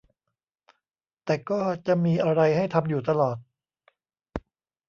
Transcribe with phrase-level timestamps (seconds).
[1.25, 3.37] แต่ก็จะมีอะไรให้ทำอยู่ตลอด